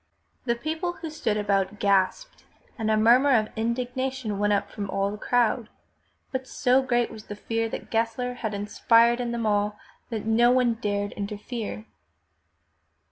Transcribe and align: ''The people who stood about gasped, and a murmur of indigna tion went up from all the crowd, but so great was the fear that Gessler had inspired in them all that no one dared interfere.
''The 0.45 0.55
people 0.55 0.93
who 0.93 1.11
stood 1.11 1.37
about 1.37 1.77
gasped, 1.77 2.43
and 2.75 2.89
a 2.89 2.97
murmur 2.97 3.35
of 3.35 3.53
indigna 3.53 4.11
tion 4.11 4.39
went 4.39 4.51
up 4.51 4.71
from 4.71 4.89
all 4.89 5.11
the 5.11 5.17
crowd, 5.19 5.69
but 6.31 6.47
so 6.47 6.81
great 6.81 7.11
was 7.11 7.25
the 7.25 7.35
fear 7.35 7.69
that 7.69 7.91
Gessler 7.91 8.33
had 8.37 8.55
inspired 8.55 9.19
in 9.21 9.31
them 9.31 9.45
all 9.45 9.77
that 10.09 10.25
no 10.25 10.49
one 10.49 10.73
dared 10.73 11.11
interfere. 11.11 11.85